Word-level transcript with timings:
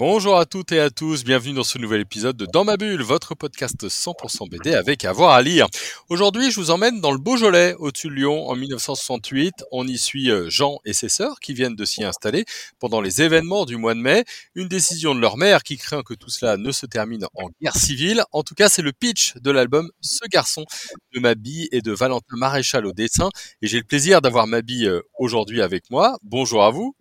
Bonjour 0.00 0.38
à 0.38 0.46
toutes 0.46 0.72
et 0.72 0.80
à 0.80 0.88
tous, 0.88 1.24
bienvenue 1.24 1.52
dans 1.52 1.62
ce 1.62 1.76
nouvel 1.76 2.00
épisode 2.00 2.34
de 2.34 2.46
Dans 2.46 2.64
ma 2.64 2.78
bulle, 2.78 3.02
votre 3.02 3.34
podcast 3.34 3.86
100% 3.86 4.48
BD 4.48 4.72
avec 4.72 5.04
avoir 5.04 5.32
à 5.32 5.42
lire. 5.42 5.66
Aujourd'hui, 6.08 6.50
je 6.50 6.58
vous 6.58 6.70
emmène 6.70 7.02
dans 7.02 7.12
le 7.12 7.18
Beaujolais, 7.18 7.74
au-dessus 7.78 8.08
de 8.08 8.14
Lyon, 8.14 8.48
en 8.48 8.56
1968. 8.56 9.66
On 9.72 9.86
y 9.86 9.98
suit 9.98 10.30
euh, 10.30 10.48
Jean 10.48 10.78
et 10.86 10.94
ses 10.94 11.10
sœurs 11.10 11.38
qui 11.38 11.52
viennent 11.52 11.76
de 11.76 11.84
s'y 11.84 12.02
installer 12.02 12.46
pendant 12.78 13.02
les 13.02 13.20
événements 13.20 13.66
du 13.66 13.76
mois 13.76 13.92
de 13.92 14.00
mai. 14.00 14.24
Une 14.54 14.68
décision 14.68 15.14
de 15.14 15.20
leur 15.20 15.36
mère 15.36 15.62
qui 15.62 15.76
craint 15.76 16.02
que 16.02 16.14
tout 16.14 16.30
cela 16.30 16.56
ne 16.56 16.72
se 16.72 16.86
termine 16.86 17.26
en 17.34 17.50
guerre 17.60 17.76
civile. 17.76 18.24
En 18.32 18.42
tout 18.42 18.54
cas, 18.54 18.70
c'est 18.70 18.80
le 18.80 18.92
pitch 18.92 19.34
de 19.36 19.50
l'album 19.50 19.90
Ce 20.00 20.26
garçon 20.32 20.64
de 21.12 21.20
Mabi 21.20 21.68
et 21.72 21.82
de 21.82 21.92
Valentin 21.92 22.36
Maréchal 22.38 22.86
au 22.86 22.92
dessin. 22.92 23.28
Et 23.60 23.66
j'ai 23.66 23.76
le 23.76 23.84
plaisir 23.84 24.22
d'avoir 24.22 24.46
Mabi 24.46 24.86
euh, 24.86 25.02
aujourd'hui 25.18 25.60
avec 25.60 25.90
moi. 25.90 26.16
Bonjour 26.22 26.64
à 26.64 26.70
vous. 26.70 26.96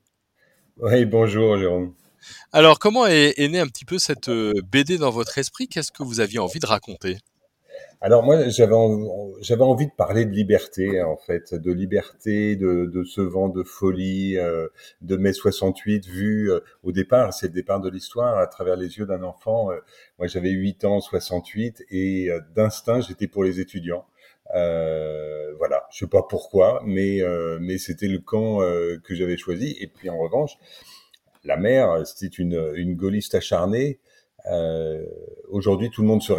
Oui, 0.82 1.06
bonjour 1.06 1.58
Jérôme. 1.58 1.94
Alors, 2.52 2.80
comment 2.80 3.06
est, 3.06 3.38
née 3.38 3.60
un 3.60 3.68
petit 3.68 3.86
peu 3.86 4.00
cette 4.00 4.30
euh, 4.30 4.54
BD 4.72 4.98
dans 4.98 5.12
votre 5.12 5.38
esprit? 5.38 5.68
Qu'est-ce 5.68 5.92
que 5.92 6.04
vous 6.04 6.20
aviez 6.20 6.40
envie 6.40 6.60
de 6.60 6.66
raconter? 6.66 7.18
Alors 8.02 8.24
moi, 8.24 8.48
j'avais 8.48 8.74
envie 8.74 9.88
de 9.88 9.92
parler 9.92 10.26
de 10.26 10.32
liberté, 10.32 11.02
en 11.02 11.18
fait, 11.18 11.54
de 11.54 11.72
liberté, 11.72 12.56
de, 12.56 13.04
ce 13.04 13.22
vent 13.22 13.50
de 13.50 13.64
folie 13.64 14.38
euh, 14.38 14.68
de 15.02 15.18
mai 15.18 15.34
68, 15.34 16.06
vu 16.08 16.50
euh, 16.50 16.62
au 16.84 16.92
départ, 16.94 17.34
c'est 17.34 17.48
le 17.48 17.54
départ 17.54 17.82
de 17.82 17.90
l'histoire 17.90 18.38
à 18.38 18.48
travers 18.48 18.78
les 18.78 18.98
yeux 18.98 19.06
d'un 19.06 19.24
enfant. 19.24 19.70
moi, 20.18 20.28
j'avais 20.28 20.52
8 20.52 20.86
ans, 20.86 21.02
68, 21.02 21.86
et 21.92 22.30
d'instinct, 22.56 23.02
j'étais 23.02 23.28
pour 23.28 23.44
les 23.44 23.60
étudiants. 23.60 24.06
voilà, 24.54 25.86
je 25.92 26.00
sais 26.00 26.08
pas 26.08 26.24
pourquoi, 26.24 26.82
mais 26.86 27.22
c'était 27.78 28.08
le 28.08 28.20
camp 28.20 28.60
que 28.60 29.14
j'avais 29.14 29.38
choisi. 29.38 29.76
Et 29.80 29.88
puis 29.88 30.10
en 30.10 30.18
revanche, 30.18 30.58
la 31.44 31.58
mère, 31.58 32.06
c'était 32.06 32.28
une, 32.28 32.74
une 32.76 32.96
gaulliste 32.96 33.36
acharnée. 33.36 34.00
Euh, 34.52 35.06
Aujourd'hui, 35.50 35.90
tout 35.90 36.04
le 36.04 36.08
monde 36.08 36.22
se, 36.22 36.32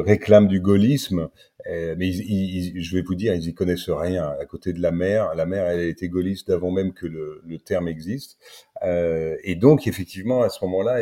réclame 0.00 0.48
du 0.48 0.60
gaullisme, 0.60 1.30
euh, 1.66 1.94
mais 1.96 2.12
je 2.12 2.94
vais 2.94 3.00
vous 3.00 3.14
dire, 3.14 3.34
ils 3.34 3.48
y 3.48 3.54
connaissent 3.54 3.88
rien. 3.88 4.34
À 4.38 4.44
côté 4.44 4.74
de 4.74 4.82
la 4.82 4.90
mère, 4.90 5.34
la 5.34 5.46
mère, 5.46 5.64
elle 5.66 5.94
a 5.98 6.06
gaulliste 6.08 6.48
d'avant 6.48 6.70
même 6.70 6.92
que 6.92 7.06
le, 7.06 7.58
terme 7.64 7.88
existe. 7.88 8.36
Euh, 8.84 9.36
et 9.44 9.54
donc, 9.54 9.86
effectivement, 9.86 10.42
à 10.42 10.50
ce 10.50 10.62
moment-là, 10.66 11.00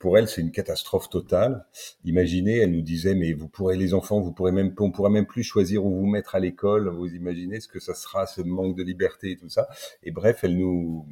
pour 0.00 0.18
elle, 0.18 0.26
c'est 0.26 0.40
une 0.40 0.50
catastrophe 0.50 1.08
totale. 1.08 1.64
Imaginez, 2.04 2.58
elle 2.58 2.72
nous 2.72 2.82
disait, 2.82 3.14
mais 3.14 3.34
vous 3.34 3.48
pourrez, 3.48 3.76
les 3.76 3.94
enfants, 3.94 4.20
vous 4.20 4.32
pourrez 4.32 4.50
même, 4.52 4.74
on 4.80 4.90
pourra 4.90 5.10
même 5.10 5.26
plus 5.26 5.44
choisir 5.44 5.84
où 5.84 5.94
vous 5.94 6.06
mettre 6.06 6.34
à 6.34 6.40
l'école. 6.40 6.88
Vous 6.88 7.14
imaginez 7.14 7.60
ce 7.60 7.68
que 7.68 7.78
ça 7.78 7.94
sera, 7.94 8.26
ce 8.26 8.42
manque 8.42 8.76
de 8.76 8.82
liberté 8.82 9.30
et 9.30 9.36
tout 9.36 9.48
ça. 9.48 9.68
Et 10.02 10.10
bref, 10.10 10.40
elle 10.42 10.56
nous, 10.56 11.06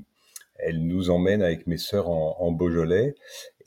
elle 0.63 0.87
nous 0.87 1.11
emmène 1.11 1.43
avec 1.43 1.67
mes 1.67 1.79
sœurs 1.79 2.09
en, 2.09 2.53
Beaujolais. 2.53 3.15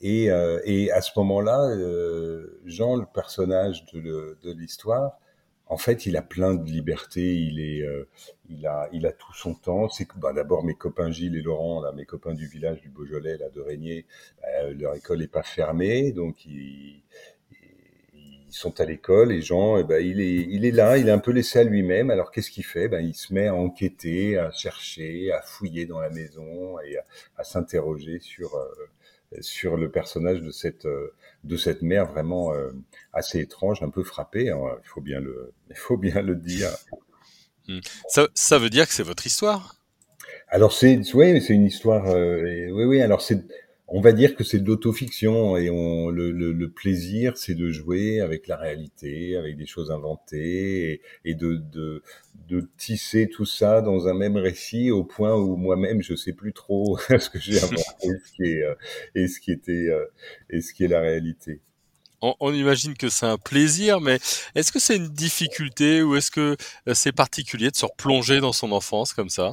Et, 0.00 0.30
euh, 0.30 0.60
et, 0.64 0.90
à 0.90 1.00
ce 1.00 1.10
moment-là, 1.16 1.70
euh, 1.70 2.60
Jean, 2.64 2.96
le 2.96 3.06
personnage 3.06 3.84
de, 3.92 4.36
l'histoire, 4.52 5.18
en 5.68 5.76
fait, 5.78 6.06
il 6.06 6.16
a 6.16 6.22
plein 6.22 6.54
de 6.54 6.68
liberté. 6.68 7.36
Il 7.36 7.60
est, 7.60 7.82
euh, 7.82 8.08
il 8.48 8.66
a, 8.66 9.12
tout 9.12 9.32
son 9.34 9.54
temps. 9.54 9.88
C'est 9.88 10.06
bah, 10.16 10.32
d'abord 10.32 10.64
mes 10.64 10.74
copains 10.74 11.10
Gilles 11.10 11.36
et 11.36 11.42
Laurent, 11.42 11.80
là, 11.80 11.92
mes 11.92 12.04
copains 12.04 12.34
du 12.34 12.46
village 12.46 12.80
du 12.80 12.88
Beaujolais, 12.88 13.38
de 13.54 13.60
Régnier, 13.60 14.06
bah, 14.42 14.70
leur 14.70 14.94
école 14.94 15.22
est 15.22 15.32
pas 15.32 15.42
fermée, 15.42 16.12
donc 16.12 16.44
ils 16.46 17.02
sont 18.56 18.80
à 18.80 18.84
l'école. 18.84 19.32
Et 19.32 19.42
Jean, 19.42 19.78
eh 19.78 19.84
ben, 19.84 20.04
il 20.04 20.20
est, 20.20 20.46
il 20.50 20.64
est 20.64 20.70
là. 20.70 20.98
Il 20.98 21.08
est 21.08 21.12
un 21.12 21.18
peu 21.18 21.32
laissé 21.32 21.58
à 21.58 21.64
lui-même. 21.64 22.10
Alors 22.10 22.30
qu'est-ce 22.30 22.50
qu'il 22.50 22.64
fait? 22.64 22.88
Ben, 22.88 23.00
il 23.00 23.14
se 23.14 23.32
met 23.32 23.48
à 23.48 23.54
enquêter, 23.54 24.38
à 24.38 24.50
chercher, 24.52 25.32
à 25.32 25.42
fouiller 25.42 25.86
dans 25.86 26.00
la 26.00 26.10
maison 26.10 26.78
et 26.80 26.98
à, 26.98 27.04
à 27.38 27.44
s'interroger 27.44 28.18
sur 28.20 28.56
euh, 28.56 28.66
sur 29.40 29.76
le 29.76 29.90
personnage 29.90 30.40
de 30.40 30.50
cette 30.50 30.86
euh, 30.86 31.14
de 31.44 31.56
cette 31.56 31.82
mère 31.82 32.06
vraiment 32.06 32.52
euh, 32.52 32.70
assez 33.12 33.40
étrange, 33.40 33.82
un 33.82 33.90
peu 33.90 34.04
frappée. 34.04 34.50
Hein, 34.50 34.60
il 34.82 34.88
faut 34.88 35.00
bien 35.00 35.20
le 35.20 35.52
il 35.70 35.76
faut 35.76 35.96
bien 35.96 36.22
le 36.22 36.36
dire. 36.36 36.70
Hmm. 37.68 37.80
Ça, 38.06 38.28
ça 38.32 38.60
veut 38.60 38.70
dire 38.70 38.86
que 38.86 38.92
c'est 38.92 39.02
votre 39.02 39.26
histoire? 39.26 39.74
Alors 40.48 40.72
c'est 40.72 41.00
oui, 41.14 41.40
c'est 41.42 41.52
une 41.52 41.64
histoire. 41.64 42.06
Euh, 42.06 42.68
oui, 42.70 42.84
oui. 42.84 43.00
Alors 43.00 43.20
c'est 43.20 43.42
on 43.88 44.00
va 44.00 44.12
dire 44.12 44.34
que 44.34 44.42
c'est 44.42 44.58
de 44.58 44.66
l'autofiction 44.66 45.56
et 45.56 45.66
le, 45.68 46.66
plaisir, 46.66 47.36
c'est 47.36 47.54
de 47.54 47.70
jouer 47.70 48.20
avec 48.20 48.48
la 48.48 48.56
réalité, 48.56 49.36
avec 49.36 49.56
des 49.56 49.66
choses 49.66 49.90
inventées 49.90 51.00
et, 51.24 51.34
de, 51.34 52.02
tisser 52.76 53.28
tout 53.28 53.44
ça 53.44 53.82
dans 53.82 54.08
un 54.08 54.14
même 54.14 54.36
récit 54.36 54.90
au 54.90 55.04
point 55.04 55.34
où 55.34 55.56
moi-même 55.56 56.02
je 56.02 56.14
sais 56.14 56.32
plus 56.32 56.52
trop 56.52 56.98
ce 57.18 57.30
que 57.30 57.38
j'ai 57.38 57.58
inventé 57.58 58.62
euh, 58.62 58.74
et 59.14 59.28
ce 59.28 59.40
qui 59.40 59.52
était 59.52 59.72
euh, 59.72 60.04
et 60.50 60.60
ce 60.60 60.72
qui 60.72 60.84
est 60.84 60.88
la 60.88 61.00
réalité. 61.00 61.60
On, 62.22 62.34
on, 62.40 62.52
imagine 62.52 62.96
que 62.96 63.08
c'est 63.08 63.26
un 63.26 63.36
plaisir, 63.36 64.00
mais 64.00 64.18
est-ce 64.54 64.72
que 64.72 64.78
c'est 64.78 64.96
une 64.96 65.08
difficulté 65.08 66.02
ou 66.02 66.16
est-ce 66.16 66.30
que 66.30 66.56
euh, 66.88 66.94
c'est 66.94 67.12
particulier 67.12 67.70
de 67.70 67.76
se 67.76 67.84
replonger 67.84 68.40
dans 68.40 68.52
son 68.52 68.72
enfance 68.72 69.12
comme 69.12 69.28
ça? 69.28 69.52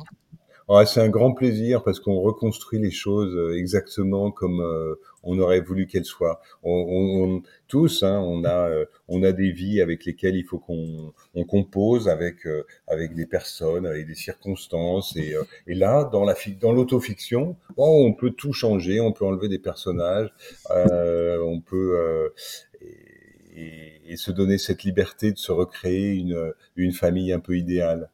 C'est 0.86 1.02
un 1.02 1.10
grand 1.10 1.34
plaisir 1.34 1.84
parce 1.84 2.00
qu'on 2.00 2.20
reconstruit 2.20 2.80
les 2.80 2.92
choses 2.92 3.36
euh, 3.36 3.58
exactement 3.58 4.32
comme 4.32 4.62
euh, 4.62 4.96
on 5.24 5.38
aurait 5.40 5.62
voulu 5.62 5.88
qu'elles 5.88 6.06
soient. 6.06 6.42
On, 6.64 6.72
on, 6.72 7.44
tous, 7.68 8.04
hein, 8.04 8.20
on 8.20 8.44
a, 8.44 8.70
euh, 8.70 8.86
on 9.08 9.24
a 9.24 9.32
des 9.32 9.52
vies 9.52 9.82
avec 9.82 10.06
lesquelles 10.06 10.36
il 10.36 10.44
faut 10.44 10.60
qu'on 10.60 11.14
on 11.36 11.46
compose 11.46 12.08
avec 12.08 12.48
avec 12.88 13.16
des 13.16 13.26
personnes, 13.26 13.86
avec 13.86 14.08
des 14.08 14.16
circonstances. 14.16 15.16
Et, 15.16 15.34
et 15.68 15.76
là, 15.76 16.10
dans 16.12 16.24
la 16.24 16.36
dans 16.60 16.74
l'autofiction, 16.74 17.56
bon, 17.78 18.06
on 18.06 18.14
peut 18.14 18.32
tout 18.32 18.54
changer, 18.54 19.00
on 19.00 19.12
peut 19.12 19.26
enlever 19.26 19.50
des 19.50 19.60
personnages, 19.60 20.34
on 20.70 21.62
peut 21.62 22.32
et, 23.56 24.02
et, 24.08 24.18
se 24.18 24.32
donner 24.32 24.58
cette 24.58 24.84
liberté 24.84 25.32
de 25.32 25.38
se 25.38 25.52
recréer 25.52 26.14
une 26.14 26.54
une 26.76 26.92
famille 26.92 27.32
un 27.32 27.40
peu 27.40 27.58
idéale. 27.58 28.10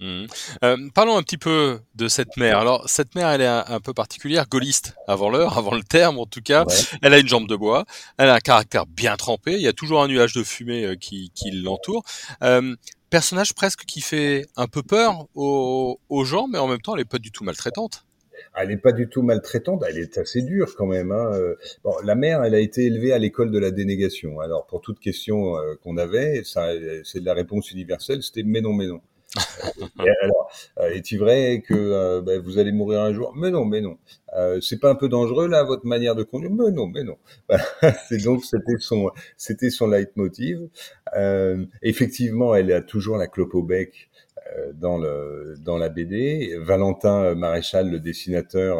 Mmh. 0.00 0.26
Euh, 0.62 0.76
parlons 0.94 1.16
un 1.16 1.22
petit 1.22 1.38
peu 1.38 1.80
de 1.94 2.08
cette 2.08 2.36
mère. 2.36 2.58
Alors, 2.58 2.88
cette 2.88 3.14
mère, 3.14 3.28
elle 3.30 3.40
est 3.40 3.46
un, 3.46 3.80
peu 3.80 3.94
particulière, 3.94 4.46
gaulliste 4.48 4.94
avant 5.08 5.30
l'heure, 5.30 5.56
avant 5.58 5.74
le 5.74 5.82
terme 5.82 6.18
en 6.18 6.26
tout 6.26 6.42
cas. 6.42 6.66
Elle 7.02 7.14
a 7.14 7.18
une 7.18 7.28
jambe 7.28 7.48
de 7.48 7.56
bois, 7.56 7.86
elle 8.18 8.28
a 8.28 8.34
un 8.34 8.40
caractère 8.40 8.86
bien 8.86 9.16
trempé, 9.16 9.54
il 9.54 9.62
y 9.62 9.68
a 9.68 9.72
toujours 9.72 10.02
un 10.02 10.08
nuage 10.08 10.34
de 10.34 10.42
fumée 10.42 10.84
euh, 10.84 10.96
qui, 10.96 11.30
qui 11.34 11.50
l'entoure. 11.50 12.04
Euh, 12.42 12.74
personnage 13.08 13.54
presque 13.54 13.84
qui 13.84 14.00
fait 14.00 14.46
un 14.56 14.66
peu 14.66 14.82
peur 14.82 15.26
aux, 15.34 15.98
aux, 16.08 16.24
gens, 16.24 16.46
mais 16.48 16.58
en 16.58 16.68
même 16.68 16.80
temps, 16.80 16.94
elle 16.94 17.02
est 17.02 17.10
pas 17.10 17.18
du 17.18 17.30
tout 17.30 17.44
maltraitante. 17.44 18.04
Elle 18.58 18.68
n'est 18.68 18.76
pas 18.76 18.92
du 18.92 19.08
tout 19.08 19.22
maltraitante, 19.22 19.82
elle 19.88 19.98
est 19.98 20.18
assez 20.18 20.42
dure 20.42 20.74
quand 20.76 20.86
même. 20.86 21.10
Hein. 21.10 21.30
Bon, 21.84 21.94
la 22.04 22.14
mère, 22.14 22.42
elle 22.42 22.54
a 22.54 22.58
été 22.58 22.84
élevée 22.84 23.12
à 23.12 23.18
l'école 23.18 23.50
de 23.50 23.58
la 23.58 23.70
dénégation. 23.70 24.40
Alors, 24.40 24.66
pour 24.66 24.80
toute 24.80 24.98
question 24.98 25.54
qu'on 25.82 25.96
avait, 25.98 26.42
c'est 26.44 27.20
de 27.20 27.24
la 27.24 27.34
réponse 27.34 27.70
universelle, 27.70 28.22
c'était 28.22 28.42
mais 28.42 28.62
non, 28.62 28.72
mais 28.72 28.86
non. 28.86 29.00
alors, 30.22 30.50
euh, 30.78 30.90
est-il 30.90 31.18
vrai 31.18 31.62
que 31.66 31.74
euh, 31.74 32.22
ben, 32.22 32.40
vous 32.40 32.58
allez 32.58 32.72
mourir 32.72 33.00
un 33.02 33.12
jour? 33.12 33.34
Mais 33.36 33.50
non, 33.50 33.64
mais 33.64 33.80
non. 33.80 33.98
Euh, 34.36 34.60
c'est 34.60 34.78
pas 34.78 34.90
un 34.90 34.94
peu 34.94 35.08
dangereux 35.08 35.48
là 35.48 35.62
votre 35.64 35.86
manière 35.86 36.14
de 36.14 36.22
conduire? 36.22 36.50
Mais 36.52 36.70
non, 36.70 36.86
mais 36.86 37.02
non. 37.04 37.16
c'est 38.08 38.22
donc 38.22 38.44
c'était 38.44 38.78
son 38.78 39.10
c'était 39.36 39.70
son 39.70 39.88
leitmotiv. 39.88 40.68
Euh, 41.16 41.64
effectivement, 41.82 42.54
elle 42.54 42.72
a 42.72 42.82
toujours 42.82 43.16
la 43.16 43.26
clope 43.26 43.54
au 43.54 43.62
bec 43.62 44.10
dans 44.74 44.98
le 44.98 45.54
dans 45.60 45.78
la 45.78 45.88
BD. 45.88 46.56
Valentin 46.58 47.34
Maréchal, 47.34 47.90
le 47.90 48.00
dessinateur, 48.00 48.78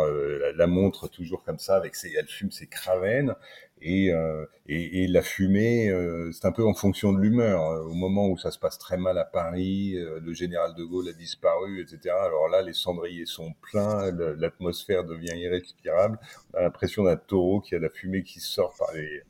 la, 0.57 0.67
montre 0.67 1.09
toujours 1.09 1.43
comme 1.43 1.59
ça 1.59 1.77
avec 1.77 1.95
ses 1.95 2.13
elle 2.17 2.29
fume 2.29 2.51
ses 2.51 2.67
cravennes. 2.67 3.35
Et, 3.83 4.11
euh, 4.11 4.47
et, 4.67 5.05
et, 5.05 5.07
la 5.07 5.21
fumée, 5.21 5.91
euh, 5.91 6.33
c'est 6.33 6.47
un 6.47 6.53
peu 6.53 6.65
en 6.65 6.73
fonction 6.73 7.13
de 7.13 7.21
l'humeur. 7.21 7.63
Au 7.87 7.93
moment 7.93 8.27
où 8.29 8.39
ça 8.39 8.51
se 8.51 8.59
passe 8.59 8.79
très 8.79 8.97
mal 8.97 9.19
à 9.19 9.25
Paris, 9.25 9.95
euh, 9.97 10.19
le 10.21 10.33
général 10.33 10.75
de 10.75 10.83
Gaulle 10.83 11.09
a 11.09 11.13
disparu, 11.13 11.83
etc. 11.83 12.15
Alors 12.19 12.49
là, 12.49 12.63
les 12.63 12.73
cendriers 12.73 13.27
sont 13.27 13.53
pleins, 13.61 14.11
l'atmosphère 14.13 15.05
devient 15.05 15.37
irrespirable. 15.37 16.19
On 16.55 16.59
a 16.59 16.63
l'impression 16.63 17.05
d'un 17.05 17.17
taureau 17.17 17.61
qui 17.61 17.75
a 17.75 17.79
la 17.79 17.91
fumée 17.91 18.23
qui 18.23 18.41
sort 18.41 18.75
par 18.79 18.93
les... 18.95 19.23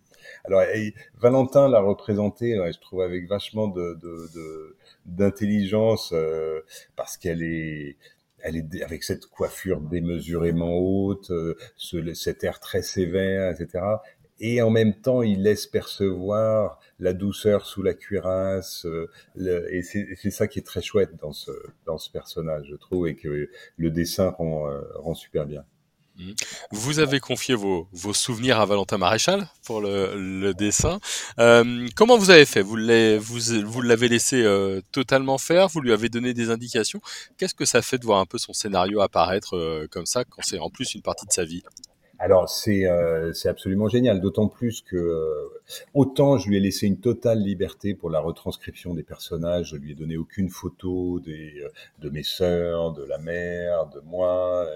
Alors, 0.45 0.63
Valentin 1.19 1.69
l'a 1.69 1.81
représenté, 1.81 2.55
je 2.73 2.81
trouve, 2.81 3.03
avec 3.03 3.29
vachement 3.29 3.69
de, 3.69 3.99
d'intelligence, 5.05 6.13
de, 6.13 6.65
parce 6.97 7.17
qu'elle 7.17 7.43
est, 7.43 7.97
elle 8.41 8.57
est 8.57 8.83
avec 8.83 9.03
cette 9.03 9.27
coiffure 9.27 9.81
démesurément 9.81 10.75
haute, 10.75 11.33
ce, 11.77 12.15
cet 12.15 12.45
air 12.45 12.61
très 12.61 12.83
sévère, 12.83 13.51
etc 13.51 13.81
et 14.39 14.61
en 14.61 14.71
même 14.71 14.95
temps, 14.95 15.23
il 15.23 15.43
laisse 15.43 15.67
percevoir 15.67 16.79
la 16.99 17.13
douceur 17.13 17.65
sous 17.67 17.83
la 17.83 17.95
cuirasse. 17.95 18.87
le, 19.35 19.75
et 19.75 19.83
c'est 19.83 20.31
ça 20.31 20.47
qui 20.47 20.59
est 20.59 20.63
très 20.63 20.83
chouette 20.83 21.17
dans 21.17 21.33
ce, 21.33 21.51
dans 21.87 21.99
ce 21.99 22.11
personnage, 22.11 22.67
je 22.71 22.77
trouve, 22.77 23.09
et 23.09 23.17
que 23.17 23.49
le 23.77 23.91
dessin 23.91 24.31
rend, 24.31 24.71
rend 24.97 25.15
super 25.15 25.47
bien. 25.47 25.65
Mmh. 26.19 26.33
Vous 26.71 26.99
avez 26.99 27.21
confié 27.21 27.55
vos, 27.55 27.89
souvenirs 28.13 28.59
à 28.61 28.67
Valentin 28.67 28.97
Maréchal 28.97 29.49
pour 29.65 29.81
le, 29.81 30.53
dessin. 30.55 30.99
Euh, 31.39 31.87
comment 31.95 32.17
vous 32.17 32.31
avez 32.31 32.47
fait? 32.47 32.63
Vous 32.63 32.77
l'avez 32.77 34.09
laissé 34.09 34.43
euh, 34.43 34.81
totalement 34.93 35.39
faire 35.39 35.69
Vous 35.69 35.81
lui 35.81 35.93
avez 35.93 36.09
donné 36.09 36.33
des 36.33 36.51
indications 36.51 37.01
Qu'est-ce 37.37 37.55
que 37.55 37.65
ça 37.65 37.83
fait 37.83 37.99
de 37.99 38.05
voir 38.05 38.21
un 38.21 38.27
peu 38.27 38.39
son 38.39 38.53
scénario 38.53 39.01
apparaître 39.01 39.57
euh, 39.57 39.87
comme 39.91 40.07
ça 40.07 40.25
quand 40.25 40.43
c'est 40.43 40.59
en 40.59 40.71
plus 40.71 40.95
une 40.95 41.03
partie 41.03 41.27
de 41.27 41.33
sa 41.33 41.45
vie? 41.45 41.63
Alors 42.19 42.49
c'est 42.49 42.87
euh, 42.87 43.33
c'est 43.33 43.49
absolument 43.49 43.89
génial, 43.89 44.21
d'autant 44.21 44.49
plus 44.49 44.81
que 44.81 44.97
euh, 44.97 45.49
autant 45.95 46.39
je 46.39 46.49
lui 46.49 46.57
ai 46.57 46.61
laissé 46.61 46.87
une 46.87 46.99
totale 46.99 47.41
liberté 47.41 47.95
pour 47.95 48.11
la 48.11 48.21
retranscription 48.21 48.95
des 48.95 49.03
personnages, 49.03 49.71
je 49.71 49.77
lui 49.77 49.93
ai 49.93 49.95
donné 49.95 50.17
aucune 50.17 50.49
photo 50.49 51.21
des 51.21 51.61
euh, 51.63 51.69
de 51.99 52.09
mes 52.09 52.23
sœurs, 52.23 52.93
de 52.93 53.05
la 53.05 53.19
mère, 53.19 53.87
de 53.89 54.01
moi. 54.01 54.67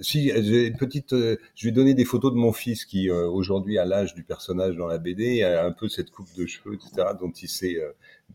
si 0.00 0.30
j'ai 0.30 0.66
une 0.66 0.76
petite, 0.76 1.10
je 1.10 1.62
lui 1.62 1.68
ai 1.68 1.72
donné 1.72 1.94
des 1.94 2.04
photos 2.04 2.32
de 2.32 2.38
mon 2.38 2.52
fils 2.52 2.84
qui 2.84 3.10
aujourd'hui 3.10 3.78
à 3.78 3.84
l'âge 3.84 4.14
du 4.14 4.22
personnage 4.22 4.76
dans 4.76 4.86
la 4.86 4.98
BD 4.98 5.42
a 5.42 5.64
un 5.64 5.72
peu 5.72 5.88
cette 5.88 6.10
coupe 6.10 6.32
de 6.36 6.46
cheveux, 6.46 6.74
etc. 6.74 7.08
dont 7.20 7.30
il 7.30 7.48
s'est 7.48 7.78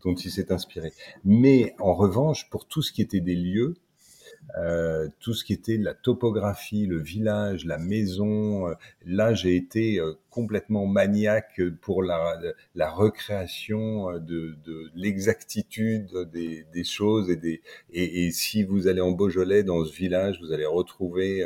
dont 0.04 0.14
il 0.14 0.30
s'est 0.30 0.52
inspiré. 0.52 0.92
Mais 1.24 1.74
en 1.78 1.94
revanche, 1.94 2.48
pour 2.50 2.66
tout 2.66 2.82
ce 2.82 2.92
qui 2.92 3.02
était 3.02 3.20
des 3.20 3.36
lieux, 3.36 3.76
euh, 4.58 5.08
tout 5.20 5.32
ce 5.34 5.44
qui 5.44 5.52
était 5.52 5.76
la 5.76 5.94
topographie, 5.94 6.86
le 6.86 6.98
village, 6.98 7.64
la 7.64 7.78
maison. 7.78 8.68
Euh, 8.68 8.74
là, 9.06 9.32
j'ai 9.34 9.54
été 9.56 9.98
euh, 10.00 10.14
complètement 10.30 10.86
maniaque 10.86 11.60
pour 11.80 12.02
la, 12.02 12.40
la 12.74 12.90
recréation 12.90 14.12
de, 14.18 14.56
de 14.64 14.90
l'exactitude 14.94 16.28
des, 16.32 16.64
des, 16.72 16.84
choses 16.84 17.30
et, 17.30 17.36
des, 17.36 17.62
et, 17.92 18.26
et, 18.26 18.30
si 18.32 18.64
vous 18.64 18.88
allez 18.88 19.00
en 19.00 19.12
Beaujolais 19.12 19.62
dans 19.62 19.84
ce 19.84 19.92
village, 19.92 20.40
vous 20.40 20.52
allez 20.52 20.66
retrouver 20.66 21.44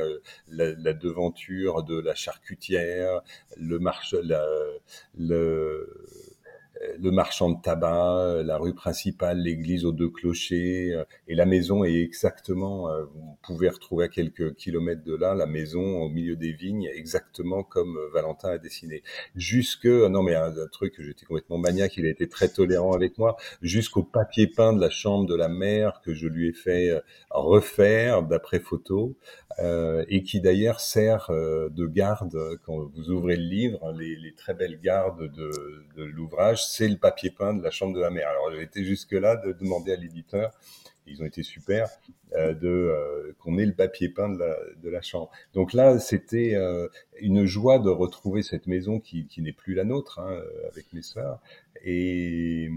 la, 0.49 0.73
la, 0.75 0.93
devanture 0.93 1.83
de 1.83 1.99
la 1.99 2.15
charcutière, 2.15 3.21
le 3.57 3.79
marche, 3.79 4.15
la, 4.23 4.45
le 5.19 5.89
le 7.01 7.11
marchand 7.11 7.51
de 7.51 7.61
tabac, 7.61 8.19
euh, 8.19 8.43
la 8.43 8.59
rue 8.59 8.75
principale, 8.75 9.39
l'église 9.39 9.85
aux 9.85 9.93
deux 9.93 10.11
clochers, 10.11 10.93
euh, 10.93 11.05
et 11.29 11.35
la 11.35 11.47
maison 11.47 11.85
est 11.85 11.95
exactement, 11.95 12.91
euh, 12.91 13.05
vous 13.05 13.39
pouvez 13.43 13.69
retrouver 13.69 14.05
à 14.05 14.09
quelques 14.09 14.55
kilomètres 14.55 15.05
de 15.05 15.15
là, 15.15 15.35
la 15.35 15.47
maison 15.47 16.03
au 16.03 16.09
milieu 16.09 16.37
des 16.37 16.53
vignes, 16.53 16.89
exactement 16.95 17.63
comme 17.63 17.99
Valentin 18.13 18.51
a 18.51 18.59
dessiné. 18.59 19.03
Jusque, 19.35 19.87
non 19.87 20.23
mais 20.23 20.35
un, 20.35 20.53
truc, 20.73 20.95
j'étais 20.99 21.27
complètement 21.27 21.59
maniaque, 21.59 21.97
il 21.97 22.07
a 22.07 22.11
été 22.11 22.29
très 22.29 22.49
tolérant 22.49 22.93
avec 22.93 23.19
moi, 23.19 23.37
jusqu'au 23.63 24.03
papier 24.03 24.47
peint 24.47 24.73
de 24.73 24.81
la 24.81 24.91
chambre 24.91 25.27
de 25.27 25.35
la 25.35 25.49
mère 25.49 26.01
que 26.05 26.15
je 26.15 26.27
lui 26.27 26.49
ai 26.49 26.53
fait 26.53 26.91
refaire 27.31 28.23
d'après 28.23 28.61
photo, 28.61 29.17
euh, 29.61 30.05
et 30.09 30.23
qui 30.23 30.41
d'ailleurs 30.41 30.81
sert 30.81 31.31
euh, 31.31 31.69
de 31.71 31.87
garde 31.87 32.37
quand 32.65 32.91
vous 32.95 33.11
ouvrez 33.11 33.37
le 33.37 33.45
livre. 33.45 33.93
Les, 33.93 34.35
très 34.37 34.55
belles 34.55 34.81
gardes 34.81 35.31
de, 35.33 36.05
l'ouvrage, 36.05 36.67
c'est 36.67 36.89
le 36.89 36.97
papier 36.97 37.31
peint 37.31 37.55
de 37.55 37.63
la 37.63 37.71
chambre 37.71 37.95
de 37.95 38.01
la 38.01 38.11
mère. 38.11 38.29
Alors 38.29 38.51
j'ai 38.53 38.63
été 38.63 38.85
jusque 38.85 39.13
là 39.13 39.37
de 39.37 39.53
demander 39.53 39.93
à 39.93 39.97
l'éditeur, 39.97 40.53
ils 41.07 41.23
ont 41.23 41.27
été 41.27 41.43
super, 41.43 41.89
euh, 42.35 42.55
euh, 42.63 43.33
qu'on 43.39 43.59
ait 43.59 43.67
le 43.67 43.75
papier 43.75 44.09
peint 44.09 44.29
de 44.29 44.89
la, 44.89 45.03
chambre. 45.03 45.31
Donc 45.53 45.73
là, 45.73 45.99
c'était 45.99 46.55
euh, 46.55 46.89
une 47.21 47.45
joie 47.45 47.79
de 47.79 47.91
retrouver 47.91 48.43
cette 48.43 48.67
maison 48.67 49.01
qui, 49.01 49.27
qui 49.27 49.43
n'est 49.43 49.53
plus 49.53 49.75
la 49.75 49.85
nôtre 49.85 50.19
hein, 50.19 50.41
avec 50.71 50.93
mes 50.93 51.03
sœurs 51.03 51.41
et, 51.85 52.71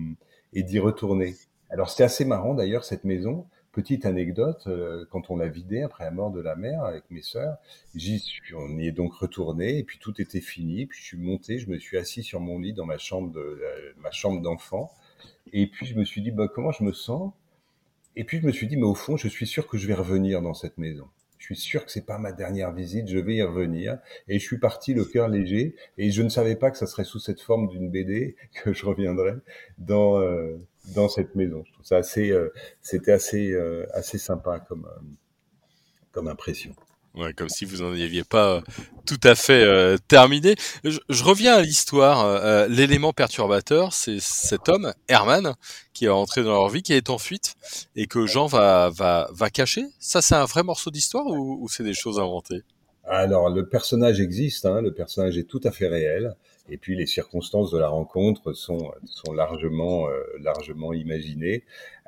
et 0.54 0.64
d'y 0.64 0.80
retourner. 0.80 1.36
Alors 1.70 1.90
c'était 1.90 2.04
assez 2.04 2.26
marrant 2.26 2.54
d'ailleurs 2.54 2.86
cette 2.86 3.04
maison 3.04 3.46
Petite 3.78 4.08
anecdote, 4.08 4.64
euh, 4.66 5.06
quand 5.12 5.30
on 5.30 5.38
l'a 5.38 5.50
vidé 5.50 5.84
après 5.84 6.04
la 6.04 6.10
mort 6.10 6.32
de 6.32 6.42
la 6.42 6.56
mère 6.56 6.84
avec 6.84 7.04
mes 7.12 7.22
sœurs, 7.22 7.58
j'y 7.94 8.18
suis, 8.18 8.56
on 8.56 8.76
y 8.80 8.88
est 8.88 8.92
donc 8.92 9.14
retourné 9.14 9.78
et 9.78 9.84
puis 9.84 10.00
tout 10.00 10.20
était 10.20 10.42
fini. 10.42 10.88
Puis 10.88 11.00
je 11.00 11.06
suis 11.06 11.18
monté, 11.20 11.60
je 11.60 11.70
me 11.70 11.78
suis 11.78 11.96
assis 12.00 12.24
sur 12.24 12.40
mon 12.40 12.58
lit 12.58 12.74
dans 12.74 12.88
ma 12.88 12.98
chambre 12.98 13.32
de 13.32 13.40
euh, 13.40 13.94
ma 13.98 14.10
chambre 14.10 14.42
d'enfant 14.42 14.92
et 15.54 15.68
puis 15.68 15.86
je 15.86 15.94
me 15.94 16.06
suis 16.06 16.24
dit 16.24 16.32
bah 16.32 16.48
comment 16.48 16.72
je 16.72 16.84
me 16.84 16.92
sens? 16.92 17.32
Et 18.16 18.24
puis 18.24 18.40
je 18.40 18.48
me 18.48 18.52
suis 18.52 18.66
dit 18.66 18.78
mais 18.78 18.88
au 18.88 18.96
fond 18.96 19.16
je 19.16 19.28
suis 19.28 19.46
sûr 19.46 19.68
que 19.68 19.78
je 19.78 19.86
vais 19.86 19.94
revenir 19.94 20.42
dans 20.42 20.56
cette 20.56 20.80
maison. 20.80 21.08
Je 21.38 21.46
suis 21.46 21.56
sûr 21.56 21.86
que 21.86 21.92
c'est 21.92 22.06
pas 22.06 22.18
ma 22.18 22.32
dernière 22.32 22.72
visite, 22.72 23.08
je 23.08 23.18
vais 23.18 23.36
y 23.36 23.44
revenir. 23.44 24.00
Et 24.28 24.40
je 24.40 24.46
suis 24.46 24.58
parti 24.58 24.94
le 24.94 25.06
cœur 25.06 25.28
léger. 25.28 25.76
Et 25.98 26.12
je 26.12 26.22
ne 26.24 26.30
savais 26.30 26.56
pas 26.56 26.72
que 26.72 26.78
ça 26.78 26.88
serait 26.88 27.04
sous 27.04 27.20
cette 27.20 27.42
forme 27.42 27.68
d'une 27.68 27.90
BD 27.90 28.36
que 28.64 28.74
je 28.74 28.86
reviendrais 28.86 29.36
dans 29.78 30.20
euh, 30.20 30.58
dans 30.96 31.10
cette 31.10 31.36
maison. 31.36 31.64
Je 31.66 31.74
trouve 31.74 31.86
ça 31.86 31.98
assez, 31.98 32.32
euh, 32.32 32.54
c'était 32.82 33.12
assez, 33.12 33.52
euh, 33.52 33.86
assez 33.94 34.18
sympa 34.18 34.60
comme, 34.60 34.86
euh, 34.86 35.04
comme 36.12 36.28
impression. 36.28 36.74
Comme 37.36 37.50
si 37.50 37.66
vous 37.66 37.84
n'en 37.84 37.92
aviez 37.92 38.24
pas 38.24 38.62
tout 39.06 39.20
à 39.24 39.36
fait 39.36 39.98
terminé. 40.08 40.56
Je, 40.84 41.24
reviens 41.24 41.56
à 41.56 41.62
l'histoire. 41.62 42.68
L'élément 42.68 43.14
perturbateur, 43.14 43.94
c'est 43.94 44.20
cet 44.20 44.70
homme, 44.70 44.94
Herman, 45.08 45.54
qui 45.94 46.06
est 46.06 46.10
entré 46.10 46.44
dans 46.44 46.52
leur 46.52 46.70
vie, 46.70 46.82
qui 46.82 46.94
est 46.94 47.10
en 47.10 47.18
fuite 47.18 47.56
et 47.96 48.08
que 48.08 48.28
Jean 48.28 48.46
va, 48.46 48.90
va, 48.90 49.30
va 49.32 49.50
cacher. 49.50 49.86
Ça, 50.00 50.22
c'est 50.22 50.36
un 50.36 50.46
vrai 50.46 50.64
morceau 50.64 50.92
d'histoire 50.92 51.26
ou, 51.26 51.68
c'est 51.70 51.84
des 51.84 51.94
choses 51.94 52.20
inventées? 52.20 52.62
Alors, 53.06 53.50
le 53.50 53.68
personnage 53.68 54.20
existe. 54.20 54.66
Hein, 54.66 54.82
le 54.82 54.94
personnage 54.94 55.38
est 55.38 55.48
tout 55.48 55.62
à 55.64 55.72
fait 55.72 55.88
réel. 55.88 56.36
Et 56.70 56.78
puis 56.78 56.98
les 56.98 57.06
circonstances 57.06 57.72
de 57.72 57.78
la 57.78 57.88
rencontre 57.88 58.52
sont, 58.54 58.92
sont 59.06 59.32
largement, 59.32 60.10
euh, 60.10 60.22
largement 60.42 60.94
imaginées. 60.94 61.64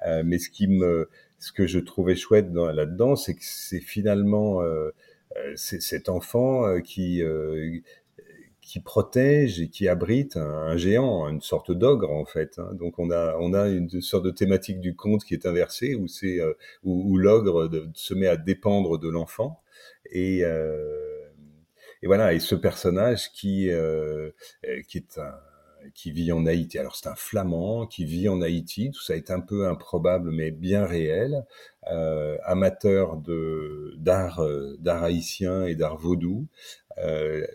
Euh, 0.06 0.22
mais 0.26 0.38
ce 0.38 0.50
qui 0.50 0.68
me, 0.68 1.10
ce 1.40 1.52
que 1.52 1.66
je 1.68 1.80
trouvais 1.80 2.16
chouette 2.16 2.48
là-dedans, 2.54 3.16
c'est 3.16 3.34
que 3.34 3.44
c'est 3.44 3.80
finalement 3.80 4.62
euh, 4.62 4.92
cet 5.56 6.10
enfant 6.10 6.80
qui 6.82 7.22
qui 8.62 8.80
protège 8.82 9.60
et 9.60 9.70
qui 9.70 9.88
abrite 9.88 10.38
un, 10.38 10.78
géant, 10.78 11.28
une 11.28 11.42
sorte 11.42 11.72
d'ogre 11.72 12.12
en 12.12 12.26
fait. 12.26 12.60
Hein. 12.60 12.70
Donc 12.74 13.00
on 13.00 13.10
a 13.10 13.36
on 13.40 13.54
a 13.54 13.68
une 13.68 14.02
sorte 14.02 14.26
de 14.26 14.32
thématique 14.32 14.80
du 14.80 14.96
conte 14.96 15.24
qui 15.24 15.34
est 15.34 15.48
inversée 15.48 15.96
où 15.96 16.08
c'est 16.08 16.40
où, 16.84 17.12
où 17.12 17.18
l'ogre 17.18 17.70
se 17.96 18.14
met 18.14 18.28
à 18.28 18.38
dépendre 18.38 19.00
de 19.00 19.10
l'enfant 19.10 19.62
et 20.12 20.42
euh, 20.44 21.30
et 22.02 22.08
voilà, 22.08 22.34
et 22.34 22.40
ce 22.40 22.56
personnage 22.56 23.32
qui 23.32 23.70
euh, 23.70 24.32
euh, 24.66 24.82
qui 24.88 25.00
est 25.00 25.18
un 25.18 25.34
qui 25.94 26.12
vit 26.12 26.32
en 26.32 26.46
Haïti. 26.46 26.78
Alors 26.78 26.96
c'est 26.96 27.08
un 27.08 27.16
flamand 27.16 27.88
qui 27.88 28.06
vit 28.06 28.30
en 28.30 28.42
Haïti, 28.42 28.92
tout 28.92 29.02
ça 29.02 29.16
est 29.16 29.32
un 29.32 29.40
peu 29.40 29.68
improbable 29.68 30.32
mais 30.32 30.52
bien 30.52 30.86
réel, 30.86 31.46
euh, 31.92 32.38
amateur 32.44 33.18
de 33.18 33.96
d'art 33.98 34.40
euh, 34.40 34.78
d'art 34.80 35.04
haïtien 35.04 35.66
et 35.66 35.76
d'art 35.76 35.98
vaudou. 35.98 36.48
Euh, 36.98 37.46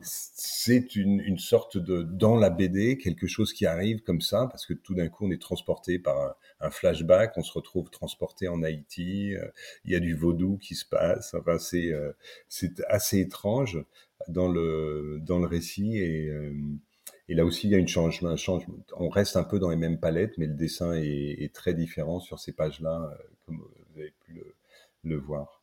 c'est 0.00 0.96
une, 0.96 1.20
une, 1.20 1.38
sorte 1.38 1.76
de 1.78 2.02
dans 2.02 2.36
la 2.36 2.50
BD 2.50 2.98
quelque 2.98 3.26
chose 3.26 3.52
qui 3.52 3.66
arrive 3.66 4.02
comme 4.02 4.20
ça 4.20 4.46
parce 4.50 4.66
que 4.66 4.74
tout 4.74 4.94
d'un 4.94 5.08
coup 5.08 5.26
on 5.26 5.30
est 5.30 5.40
transporté 5.40 5.98
par 5.98 6.36
un, 6.60 6.70
flashback, 6.70 7.36
on 7.36 7.42
se 7.42 7.52
retrouve 7.52 7.90
transporté 7.90 8.48
en 8.48 8.62
Haïti, 8.62 9.34
euh, 9.34 9.46
il 9.84 9.92
y 9.92 9.96
a 9.96 10.00
du 10.00 10.14
vaudou 10.14 10.58
qui 10.58 10.74
se 10.74 10.84
passe, 10.86 11.34
enfin 11.34 11.58
c'est 11.58 11.92
euh, 11.92 12.12
c'est 12.48 12.82
assez 12.88 13.20
étrange 13.20 13.82
dans 14.28 14.48
le 14.48 15.18
dans 15.22 15.38
le 15.38 15.46
récit. 15.46 15.98
Et 15.98 16.30
et 17.30 17.34
là 17.34 17.44
aussi, 17.44 17.68
il 17.68 17.70
y 17.70 17.76
a 17.76 17.78
une 17.78 17.86
changement, 17.86 18.28
un 18.30 18.36
changement. 18.36 18.74
On 18.96 19.08
reste 19.08 19.36
un 19.36 19.44
peu 19.44 19.60
dans 19.60 19.70
les 19.70 19.76
mêmes 19.76 20.00
palettes, 20.00 20.36
mais 20.36 20.46
le 20.46 20.54
dessin 20.54 20.94
est, 20.94 21.54
très 21.54 21.74
différent 21.74 22.18
sur 22.18 22.40
ces 22.40 22.52
pages-là, 22.52 23.16
comme 23.46 23.58
vous 23.58 24.00
avez 24.00 24.12
pu 24.26 24.42
le, 25.04 25.16
voir. 25.16 25.62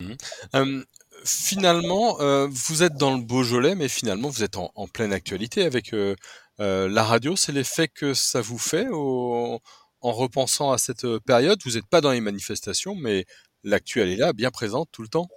Mmh 0.00 0.82
finalement, 1.24 2.20
euh, 2.20 2.46
vous 2.50 2.82
êtes 2.82 2.94
dans 2.94 3.16
le 3.16 3.22
Beaujolais, 3.22 3.74
mais 3.74 3.88
finalement, 3.88 4.28
vous 4.28 4.42
êtes 4.42 4.56
en, 4.56 4.86
pleine 4.86 5.12
actualité 5.12 5.64
avec 5.64 5.92
euh, 5.92 6.14
euh, 6.60 6.88
la 6.88 7.02
radio. 7.02 7.36
C'est 7.36 7.52
l'effet 7.52 7.88
que 7.88 8.14
ça 8.14 8.40
vous 8.40 8.58
fait 8.58 8.86
en 8.90 9.60
repensant 10.02 10.72
à 10.72 10.78
cette 10.78 11.06
période? 11.26 11.58
Vous 11.64 11.72
n'êtes 11.72 11.88
pas 11.88 12.00
dans 12.00 12.12
les 12.12 12.20
manifestations, 12.20 12.94
mais 12.94 13.24
l'actu, 13.64 14.00
elle 14.00 14.10
est 14.10 14.16
là, 14.16 14.32
bien 14.32 14.50
présente 14.50 14.88
tout 14.92 15.02
le 15.02 15.08
temps. 15.08 15.28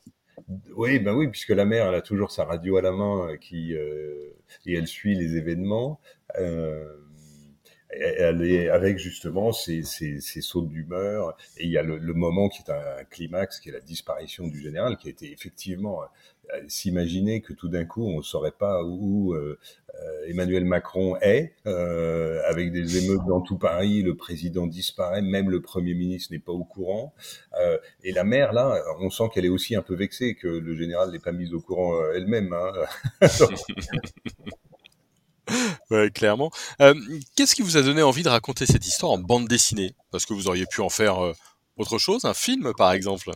Oui, 0.76 1.00
ben 1.00 1.14
oui, 1.14 1.28
puisque 1.28 1.50
la 1.50 1.66
mère, 1.66 1.88
elle 1.88 1.96
a 1.96 2.02
toujours 2.02 2.32
sa 2.32 2.46
radio 2.46 2.78
à 2.78 2.82
la 2.82 2.92
main 2.92 3.38
qui, 3.38 3.74
et 3.74 4.74
elle 4.74 4.88
suit 4.88 5.16
les 5.16 5.36
événements. 5.36 6.00
Elle 7.90 8.44
est 8.44 8.70
avec 8.70 8.98
justement 8.98 9.52
ces, 9.52 9.84
ces, 9.84 10.22
ces 10.22 10.42
sauts 10.42 10.66
d'humeur. 10.66 11.36
Et 11.58 11.66
il 11.66 11.72
y 11.72 11.78
a 11.78 11.84
le, 11.84 11.98
le, 11.98 12.14
moment 12.14 12.50
qui 12.50 12.62
est 12.62 12.72
un 12.72 13.04
climax, 13.10 13.60
qui 13.60 13.70
est 13.70 13.74
la 13.74 13.80
disparition 13.80 14.48
du 14.48 14.62
général, 14.62 14.98
qui 14.98 15.08
a 15.08 15.12
été 15.12 15.32
effectivement 15.32 16.04
euh, 16.04 16.60
s'imaginer 16.68 17.42
que 17.42 17.54
tout 17.54 17.68
d'un 17.68 17.86
coup 17.86 18.06
on 18.06 18.18
ne 18.18 18.24
saurait 18.24 18.52
pas 18.52 18.84
où 18.84 19.34
euh, 19.34 19.58
Emmanuel 20.28 20.66
Macron 20.66 21.18
est, 21.22 21.54
euh, 21.66 22.42
avec 22.46 22.72
des 22.72 22.98
émeutes 22.98 23.26
dans 23.28 23.42
tout 23.42 23.58
Paris, 23.58 24.02
le 24.02 24.16
président 24.16 24.68
disparaît, 24.68 25.22
même 25.22 25.50
le 25.50 25.62
Premier 25.62 25.94
ministre 25.94 26.34
n'est 26.34 26.40
pas 26.40 26.52
au 26.52 26.64
courant. 26.64 27.14
Euh, 27.60 27.78
et 28.04 28.12
la 28.12 28.24
mère, 28.24 28.54
là, 28.54 28.82
on 29.00 29.10
sent 29.10 29.24
qu'elle 29.34 29.46
est 29.46 29.50
aussi 29.50 29.76
un 29.76 29.82
peu 29.82 29.96
vexée 29.96 30.36
que 30.36 30.48
le 30.48 30.76
général 30.76 31.12
n'est 31.12 31.20
pas 31.20 31.32
mis 31.32 31.54
au 31.54 31.60
courant 31.60 31.96
euh, 31.96 32.14
elle-même. 32.16 32.54
Hein. 32.54 32.72
ouais, 35.92 36.10
clairement. 36.12 36.52
Euh, 36.82 36.94
Qu'est-ce 37.36 37.56
qui 37.56 37.62
vous 37.62 37.78
a 37.78 37.82
donné 37.82 38.02
envie 38.02 38.24
de 38.24 38.30
raconter 38.30 38.66
cette 38.66 38.88
histoire 38.88 39.12
en 39.12 39.18
bande 39.18 39.48
dessinée? 39.48 39.94
Parce 40.12 40.26
que 40.26 40.34
vous 40.34 40.48
auriez 40.48 40.66
pu 40.66 40.82
en 40.82 40.90
faire 40.90 41.24
euh, 41.24 41.34
autre 41.78 41.98
chose, 41.98 42.26
un 42.26 42.34
film 42.34 42.74
par 42.78 42.92
exemple. 42.92 43.32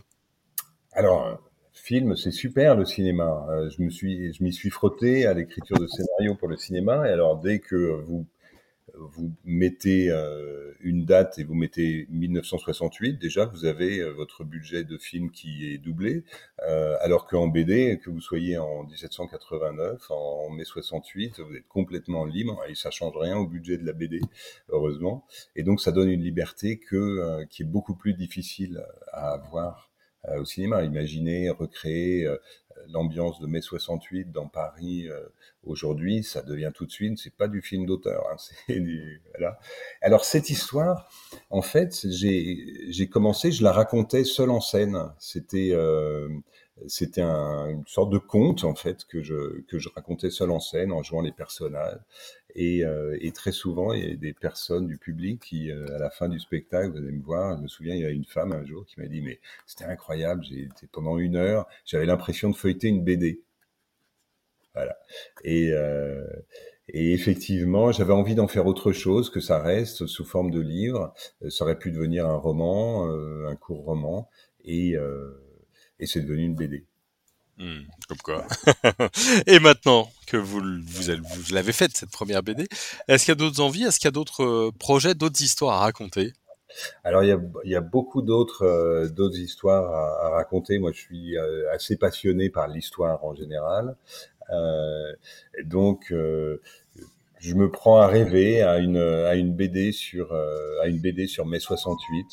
Alors, 0.92 1.40
film, 1.84 2.16
c'est 2.16 2.30
super 2.30 2.76
le 2.76 2.84
cinéma. 2.84 3.46
Euh, 3.50 3.68
je 3.68 3.82
me 3.82 3.90
suis, 3.90 4.32
je 4.32 4.42
m'y 4.42 4.52
suis 4.52 4.70
frotté 4.70 5.26
à 5.26 5.34
l'écriture 5.34 5.78
de 5.78 5.86
scénario 5.86 6.34
pour 6.34 6.48
le 6.48 6.56
cinéma. 6.56 7.06
Et 7.08 7.12
alors, 7.12 7.36
dès 7.36 7.58
que 7.58 8.02
vous 8.06 8.26
vous 8.92 9.32
mettez 9.44 10.10
euh, 10.10 10.72
une 10.80 11.04
date 11.04 11.38
et 11.38 11.44
vous 11.44 11.54
mettez 11.54 12.06
1968, 12.10 13.18
déjà 13.18 13.46
vous 13.46 13.64
avez 13.64 13.98
euh, 13.98 14.10
votre 14.10 14.44
budget 14.44 14.84
de 14.84 14.98
film 14.98 15.30
qui 15.30 15.66
est 15.66 15.78
doublé, 15.78 16.24
euh, 16.62 16.96
alors 17.00 17.26
qu'en 17.26 17.48
BD, 17.48 17.98
que 17.98 18.10
vous 18.10 18.20
soyez 18.20 18.58
en 18.58 18.84
1789, 18.84 20.10
en, 20.10 20.50
mai 20.50 20.64
68, 20.64 21.40
vous 21.40 21.54
êtes 21.56 21.66
complètement 21.68 22.24
libre 22.24 22.62
et 22.68 22.74
ça 22.74 22.90
change 22.90 23.16
rien 23.16 23.38
au 23.38 23.46
budget 23.46 23.78
de 23.78 23.86
la 23.86 23.92
BD, 23.92 24.20
heureusement. 24.68 25.26
Et 25.56 25.62
donc 25.62 25.80
ça 25.80 25.90
donne 25.90 26.10
une 26.10 26.22
liberté 26.22 26.78
que 26.78 27.44
qui 27.46 27.62
est 27.62 27.66
beaucoup 27.66 27.94
plus 27.94 28.14
difficile 28.14 28.84
à 29.12 29.32
avoir 29.32 29.90
au 30.38 30.44
cinéma. 30.44 30.82
Imaginez, 30.84 31.50
recréer 31.50 32.28
l'ambiance 32.88 33.40
de 33.40 33.46
mai 33.46 33.60
68 33.60 34.30
dans 34.32 34.48
Paris 34.48 35.08
euh, 35.08 35.20
aujourd'hui, 35.62 36.22
ça 36.22 36.42
devient 36.42 36.70
tout 36.74 36.86
de 36.86 36.90
suite, 36.90 37.18
c'est 37.18 37.34
pas 37.34 37.48
du 37.48 37.62
film 37.62 37.86
d'auteur. 37.86 38.24
Hein. 38.32 38.74
Alors 40.02 40.24
cette 40.24 40.50
histoire, 40.50 41.08
en 41.50 41.62
fait, 41.62 42.06
j'ai 42.10 43.08
commencé, 43.10 43.52
je 43.52 43.62
la 43.62 43.72
racontais 43.72 44.24
seul 44.24 44.50
en 44.50 44.60
scène. 44.60 45.12
C'était 45.18 45.70
euh, 45.72 46.28
c'était 46.88 47.22
un, 47.22 47.68
une 47.68 47.86
sorte 47.86 48.10
de 48.10 48.18
conte 48.18 48.64
en 48.64 48.74
fait 48.74 49.04
que 49.04 49.22
je 49.22 49.60
que 49.62 49.78
je 49.78 49.88
racontais 49.94 50.30
seul 50.30 50.50
en 50.50 50.60
scène 50.60 50.92
en 50.92 51.02
jouant 51.02 51.20
les 51.20 51.32
personnages 51.32 52.00
et, 52.54 52.84
euh, 52.84 53.16
et 53.20 53.32
très 53.32 53.52
souvent 53.52 53.92
il 53.92 54.08
y 54.08 54.12
a 54.12 54.16
des 54.16 54.32
personnes 54.32 54.86
du 54.86 54.98
public 54.98 55.40
qui 55.40 55.70
euh, 55.70 55.86
à 55.94 55.98
la 55.98 56.10
fin 56.10 56.28
du 56.28 56.40
spectacle 56.40 56.96
allez 56.96 57.12
me 57.12 57.22
voir 57.22 57.56
je 57.56 57.62
me 57.62 57.68
souviens 57.68 57.94
il 57.94 58.00
y 58.02 58.04
a 58.04 58.10
une 58.10 58.24
femme 58.24 58.52
un 58.52 58.64
jour 58.64 58.84
qui 58.86 59.00
m'a 59.00 59.06
dit 59.06 59.22
mais 59.22 59.40
c'était 59.66 59.84
incroyable 59.84 60.44
j'ai 60.44 60.62
été 60.64 60.88
pendant 60.90 61.18
une 61.18 61.36
heure 61.36 61.66
j'avais 61.84 62.06
l'impression 62.06 62.50
de 62.50 62.56
feuilleter 62.56 62.88
une 62.88 63.04
BD 63.04 63.40
voilà 64.74 64.96
et 65.44 65.70
euh, 65.72 66.26
et 66.88 67.14
effectivement, 67.14 67.92
j'avais 67.92 68.12
envie 68.12 68.34
d'en 68.34 68.46
faire 68.46 68.66
autre 68.66 68.92
chose, 68.92 69.30
que 69.30 69.40
ça 69.40 69.58
reste 69.58 70.06
sous 70.06 70.26
forme 70.26 70.50
de 70.50 70.60
livre. 70.60 71.14
Ça 71.48 71.64
aurait 71.64 71.78
pu 71.78 71.90
devenir 71.90 72.26
un 72.26 72.36
roman, 72.36 73.08
un 73.08 73.56
court 73.56 73.84
roman. 73.84 74.28
Et, 74.64 74.94
euh, 74.94 75.43
et 75.98 76.06
c'est 76.06 76.20
devenu 76.20 76.44
une 76.44 76.54
BD. 76.54 76.84
Mmh, 77.58 77.82
comme 78.08 78.18
quoi. 78.18 78.46
et 79.46 79.60
maintenant 79.60 80.10
que 80.26 80.36
vous, 80.36 80.60
vous, 80.60 81.54
l'avez 81.54 81.72
faite, 81.72 81.96
cette 81.96 82.10
première 82.10 82.42
BD, 82.42 82.66
est-ce 83.06 83.24
qu'il 83.24 83.32
y 83.32 83.36
a 83.36 83.36
d'autres 83.36 83.60
envies? 83.60 83.84
Est-ce 83.84 83.98
qu'il 83.98 84.06
y 84.06 84.08
a 84.08 84.12
d'autres 84.12 84.42
euh, 84.42 84.70
projets, 84.76 85.14
d'autres 85.14 85.40
histoires 85.40 85.76
à 85.76 85.80
raconter? 85.80 86.32
Alors 87.04 87.22
il 87.22 87.28
y 87.28 87.32
a, 87.32 87.38
il 87.62 87.70
y 87.70 87.76
a 87.76 87.80
beaucoup 87.80 88.22
d'autres 88.22 88.64
euh, 88.64 89.08
d'autres 89.08 89.38
histoires 89.38 89.84
à, 89.94 90.26
à, 90.26 90.28
raconter. 90.30 90.78
Moi, 90.78 90.90
je 90.92 90.98
suis 90.98 91.38
euh, 91.38 91.70
assez 91.72 91.96
passionné 91.96 92.50
par 92.50 92.66
l'histoire 92.66 93.24
en 93.24 93.34
général, 93.34 93.96
euh, 94.50 95.12
donc 95.62 96.06
je 96.10 97.54
me 97.54 97.70
prends 97.70 97.98
à 97.98 98.08
rêver 98.08 98.62
à 98.62 98.78
une 98.78 98.96
à 98.96 99.36
une 99.36 99.54
BD 99.54 99.92
sur 99.92 100.32
à 100.82 100.88
une 100.88 100.98
BD 100.98 101.28
sur 101.28 101.46
mai 101.46 101.60
68 101.60 102.26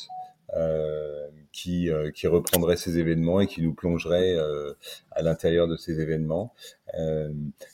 euh, 0.54 1.21
qui, 1.52 1.90
euh, 1.90 2.10
qui 2.10 2.26
reprendrait 2.26 2.76
ces 2.76 2.98
événements 2.98 3.40
et 3.40 3.46
qui 3.46 3.62
nous 3.62 3.74
plongerait 3.74 4.36
euh, 4.36 4.72
à 5.10 5.22
l'intérieur 5.22 5.68
de 5.68 5.76
ces 5.76 6.00
événements. 6.00 6.54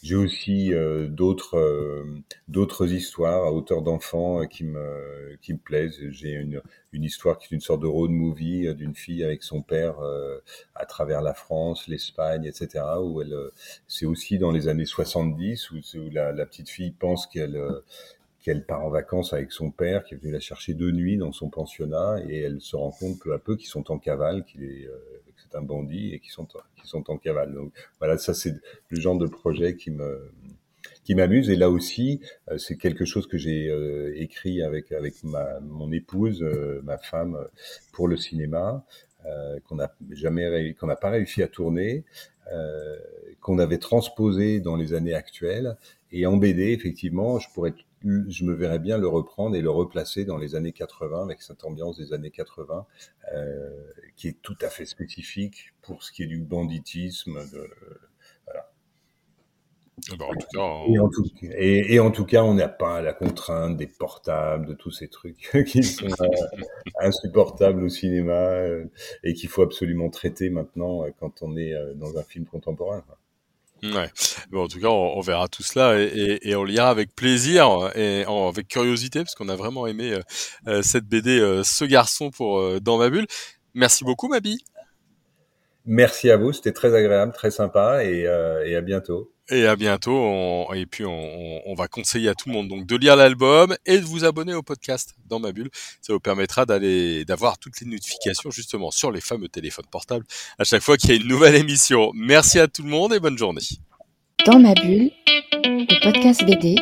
J'ai 0.04 0.14
aussi 0.14 0.70
d'autres 1.08 2.06
d'autres 2.46 2.92
histoires 2.92 3.46
à 3.46 3.52
hauteur 3.52 3.82
d'enfants 3.82 4.46
qui 4.46 4.62
me 4.62 5.36
qui 5.42 5.54
me 5.54 5.58
plaisent. 5.58 5.98
J'ai 6.10 6.34
une 6.34 6.62
une 6.92 7.02
histoire 7.02 7.36
qui 7.38 7.46
est 7.46 7.56
une 7.56 7.60
sorte 7.60 7.82
de 7.82 7.88
road 7.88 8.12
movie 8.12 8.72
d'une 8.76 8.94
fille 8.94 9.24
avec 9.24 9.42
son 9.42 9.60
père 9.60 9.96
à 10.76 10.86
travers 10.86 11.20
la 11.20 11.34
France, 11.34 11.88
l'Espagne, 11.88 12.44
etc. 12.44 12.84
Où 13.02 13.20
elle, 13.20 13.36
c'est 13.88 14.06
aussi 14.06 14.38
dans 14.38 14.52
les 14.52 14.68
années 14.68 14.86
70 14.86 15.72
où, 15.72 15.78
où 15.78 16.10
la, 16.12 16.30
la 16.30 16.46
petite 16.46 16.68
fille 16.68 16.92
pense 16.92 17.26
qu'elle 17.26 17.60
qu'elle 18.42 18.64
part 18.64 18.84
en 18.84 18.90
vacances 18.90 19.32
avec 19.32 19.52
son 19.52 19.70
père, 19.70 20.04
qui 20.04 20.14
est 20.14 20.16
venu 20.16 20.32
la 20.32 20.40
chercher 20.40 20.74
deux 20.74 20.92
nuits 20.92 21.16
dans 21.16 21.32
son 21.32 21.50
pensionnat, 21.50 22.18
et 22.28 22.38
elle 22.38 22.60
se 22.60 22.76
rend 22.76 22.92
compte 22.92 23.18
peu 23.18 23.32
à 23.32 23.38
peu 23.38 23.56
qu'ils 23.56 23.68
sont 23.68 23.90
en 23.90 23.98
cavale, 23.98 24.44
qu'il 24.44 24.64
est, 24.64 24.86
euh, 24.86 25.22
que 25.26 25.42
c'est 25.42 25.56
un 25.56 25.62
bandit 25.62 26.14
et 26.14 26.20
qu'ils 26.20 26.30
sont, 26.30 26.46
qu'ils 26.46 26.86
sont 26.86 27.10
en 27.10 27.18
cavale. 27.18 27.52
Donc 27.52 27.72
voilà, 27.98 28.16
ça 28.16 28.34
c'est 28.34 28.54
le 28.88 29.00
genre 29.00 29.18
de 29.18 29.26
projet 29.26 29.76
qui 29.76 29.90
me 29.90 30.30
qui 31.04 31.14
m'amuse 31.14 31.50
et 31.50 31.56
là 31.56 31.70
aussi 31.70 32.20
euh, 32.50 32.58
c'est 32.58 32.76
quelque 32.76 33.04
chose 33.04 33.26
que 33.26 33.38
j'ai 33.38 33.68
euh, 33.68 34.12
écrit 34.16 34.62
avec 34.62 34.92
avec 34.92 35.24
ma 35.24 35.58
mon 35.60 35.90
épouse 35.90 36.42
ma 36.84 36.98
femme 36.98 37.36
pour 37.92 38.08
le 38.08 38.16
cinéma 38.16 38.84
qu'on 39.64 39.76
n'a 39.76 39.92
jamais 40.10 40.74
qu'on 40.74 40.86
n'a 40.86 40.96
pas 40.96 41.10
réussi 41.10 41.42
à 41.42 41.48
tourner 41.48 42.04
qu'on 43.40 43.58
avait 43.58 43.78
transposé 43.78 44.60
dans 44.60 44.76
les 44.76 44.94
années 44.94 45.14
actuelles 45.14 45.76
et 46.12 46.26
en 46.26 46.36
BD 46.36 46.72
effectivement 46.72 47.38
je 47.38 47.48
pourrais 47.52 47.74
je 48.04 48.44
me 48.44 48.54
verrais 48.54 48.78
bien 48.78 48.98
le 48.98 49.08
reprendre 49.08 49.56
et 49.56 49.60
le 49.60 49.70
replacer 49.70 50.24
dans 50.24 50.38
les 50.38 50.54
années 50.54 50.72
80 50.72 51.24
avec 51.24 51.42
cette 51.42 51.64
ambiance 51.64 51.96
des 51.96 52.12
années 52.12 52.30
80 52.30 52.86
euh, 53.34 53.70
qui 54.16 54.28
est 54.28 54.40
tout 54.42 54.56
à 54.60 54.68
fait 54.68 54.86
spécifique 54.86 55.74
pour 55.82 56.02
ce 56.02 56.12
qui 56.12 56.22
est 56.22 56.26
du 56.26 56.38
banditisme. 56.38 57.38
De, 57.52 57.70
voilà. 58.46 58.70
Bah, 60.16 60.26
en 60.28 60.34
tout 60.34 60.46
cas, 60.52 60.60
on... 60.60 60.94
et, 60.94 60.98
en 60.98 61.08
tout, 61.08 61.24
et, 61.42 61.94
et, 61.94 62.00
en 62.00 62.10
tout, 62.10 62.24
cas, 62.24 62.44
on 62.44 62.54
n'a 62.54 62.68
pas 62.68 63.02
la 63.02 63.12
contrainte 63.12 63.76
des 63.76 63.86
portables, 63.86 64.66
de 64.66 64.74
tous 64.74 64.90
ces 64.90 65.08
trucs 65.08 65.50
qui 65.66 65.82
sont 65.82 66.06
euh, 66.06 66.58
insupportables 67.00 67.82
au 67.82 67.88
cinéma 67.88 68.32
euh, 68.32 68.84
et 69.24 69.34
qu'il 69.34 69.48
faut 69.48 69.62
absolument 69.62 70.08
traiter 70.08 70.50
maintenant 70.50 71.04
euh, 71.04 71.10
quand 71.18 71.42
on 71.42 71.56
est 71.56 71.74
dans 71.96 72.16
un 72.16 72.22
film 72.22 72.46
contemporain. 72.46 73.02
Ouais. 73.82 74.10
Bon, 74.50 74.64
en 74.64 74.68
tout 74.68 74.80
cas, 74.80 74.88
on, 74.88 75.16
on 75.16 75.20
verra 75.20 75.46
tout 75.48 75.62
cela 75.62 75.98
et, 76.00 76.04
et, 76.04 76.50
et, 76.50 76.56
on 76.56 76.64
lira 76.64 76.90
avec 76.90 77.14
plaisir 77.14 77.90
et 77.94 78.24
en, 78.26 78.48
avec 78.48 78.66
curiosité 78.68 79.20
parce 79.20 79.34
qu'on 79.34 79.48
a 79.48 79.56
vraiment 79.56 79.86
aimé 79.86 80.14
euh, 80.14 80.20
euh 80.66 80.82
cette 80.82 81.04
BD 81.04 81.38
euh, 81.38 81.62
Ce 81.62 81.84
garçon 81.84 82.30
pour 82.30 82.58
euh, 82.58 82.80
Dans 82.80 82.98
ma 82.98 83.08
bulle. 83.08 83.26
Merci 83.74 84.04
beaucoup, 84.04 84.28
Mabi. 84.28 84.58
Merci 85.84 86.30
à 86.30 86.36
vous, 86.36 86.52
c'était 86.52 86.72
très 86.72 86.94
agréable, 86.94 87.32
très 87.32 87.50
sympa 87.50 88.04
et, 88.04 88.22
et 88.66 88.76
à 88.76 88.80
bientôt. 88.82 89.32
Et 89.50 89.66
à 89.66 89.76
bientôt. 89.76 90.14
On, 90.14 90.72
et 90.74 90.84
puis, 90.86 91.04
on, 91.04 91.60
on, 91.66 91.74
va 91.74 91.88
conseiller 91.88 92.28
à 92.28 92.34
tout 92.34 92.48
le 92.48 92.54
monde 92.54 92.68
donc 92.68 92.86
de 92.86 92.96
lire 92.96 93.16
l'album 93.16 93.74
et 93.86 93.98
de 93.98 94.04
vous 94.04 94.24
abonner 94.24 94.54
au 94.54 94.62
podcast 94.62 95.14
dans 95.26 95.40
ma 95.40 95.52
bulle. 95.52 95.70
Ça 96.02 96.12
vous 96.12 96.20
permettra 96.20 96.66
d'aller, 96.66 97.24
d'avoir 97.24 97.58
toutes 97.58 97.80
les 97.80 97.86
notifications 97.86 98.50
justement 98.50 98.90
sur 98.90 99.10
les 99.10 99.20
fameux 99.20 99.48
téléphones 99.48 99.86
portables 99.90 100.26
à 100.58 100.64
chaque 100.64 100.82
fois 100.82 100.96
qu'il 100.96 101.10
y 101.10 101.12
a 101.14 101.16
une 101.16 101.28
nouvelle 101.28 101.54
émission. 101.54 102.10
Merci 102.14 102.58
à 102.58 102.68
tout 102.68 102.82
le 102.82 102.90
monde 102.90 103.14
et 103.14 103.20
bonne 103.20 103.38
journée. 103.38 103.62
Dans 104.44 104.58
ma 104.58 104.74
bulle, 104.74 105.10
le 105.64 106.02
podcast 106.02 106.44
BD, 106.44 106.76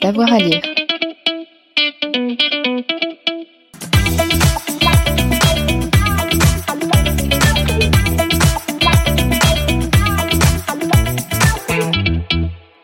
d'avoir 0.00 0.32
à 0.32 0.38
lire. 0.38 0.62